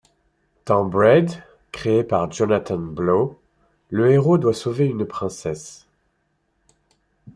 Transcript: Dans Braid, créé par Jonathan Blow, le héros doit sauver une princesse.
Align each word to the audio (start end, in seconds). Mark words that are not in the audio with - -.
Dans 0.65 0.83
Braid, 0.83 1.29
créé 1.71 2.03
par 2.03 2.31
Jonathan 2.31 2.79
Blow, 2.79 3.39
le 3.91 4.09
héros 4.09 4.39
doit 4.39 4.51
sauver 4.55 4.87
une 4.87 5.05
princesse. 5.05 5.85